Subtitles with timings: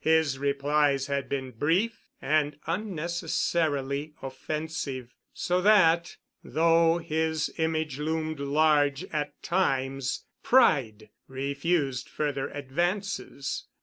[0.03, 9.39] His replies had been brief and unnecessarily offensive—so that, though his image loomed large at
[9.43, 13.65] times, pride refused further advances.